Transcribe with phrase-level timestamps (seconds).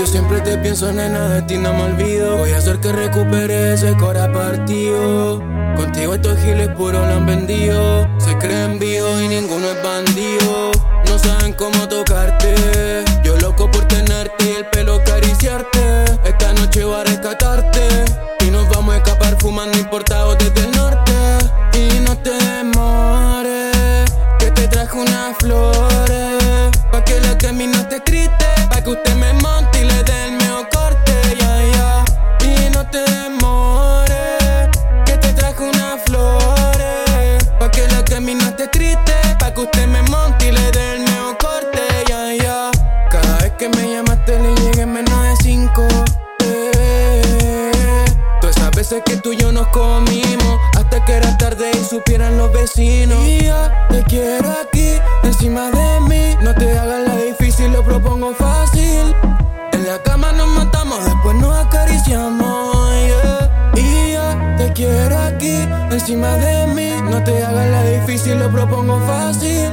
[0.00, 2.38] Yo siempre te pienso, nena, de ti no me olvido.
[2.38, 5.42] Voy a hacer que recupere ese cora partido.
[5.76, 8.08] Contigo estos giles puros lo han vendido.
[8.16, 10.70] Se creen vivos y ninguno es bandido.
[11.06, 12.09] No saben cómo tocarte.
[27.70, 28.46] Camino esté triste.
[28.68, 31.12] Pa' que usted me monte y le dé el mejor corte.
[31.38, 32.04] Ya, ya.
[32.44, 34.68] Y no te demores,
[35.06, 37.44] que te traje unas flores.
[37.58, 39.12] Pa' que la camino esté triste.
[39.38, 41.82] Pa' que usted me monte y le dé el mejor corte.
[42.08, 42.70] Ya, ya.
[43.10, 45.86] Cada vez que me llamaste le llegué en menos de cinco.
[46.40, 46.70] Eh.
[48.76, 53.18] Veces que tú y yo nos comimos Hasta que era tarde y supieran los vecinos
[53.26, 53.40] Y
[53.90, 54.94] te quiero aquí,
[58.20, 59.14] propongo fácil.
[59.72, 62.76] En la cama nos matamos, después nos acariciamos.
[63.74, 64.22] Y yo
[64.58, 66.90] te quiero aquí, encima de mí.
[67.10, 69.70] No te hagas la difícil, lo propongo fácil.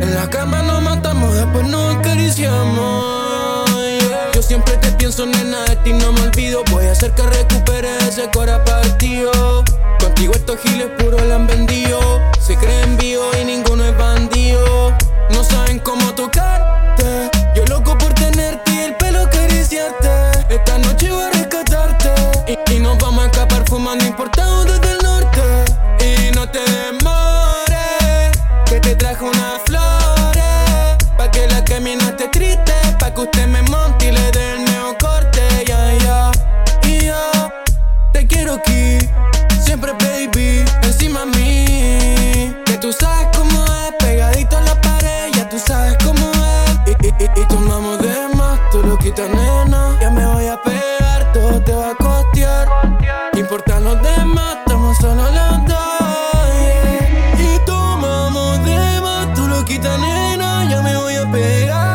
[0.00, 3.70] En la cama nos matamos, después nos acariciamos.
[4.34, 6.62] Yo siempre te pienso, nena, de ti no me olvido.
[6.70, 9.64] Voy a hacer que recupere ese cora partido.
[10.00, 11.79] Contigo estos giles puros la han vendido
[22.68, 25.64] Y nos vamos a escapar fumando importado desde el norte.
[26.04, 28.30] Y no te demores,
[28.66, 30.96] que te trajo unas flores.
[31.16, 34.64] Pa' que la camina caminaste triste, pa' que usted me monte y le dé el
[34.64, 35.40] nuevo corte.
[35.66, 36.30] Ya, ya,
[36.84, 37.50] y yo
[38.12, 38.98] te quiero aquí,
[39.62, 42.54] siempre baby, encima a mí.
[42.66, 46.96] Que tú sabes cómo es, pegadito a la pared, ya tú sabes cómo es.
[47.02, 50.29] Y, y, y, tomamos de más, tú lo quitas, nena.
[61.26, 61.89] pega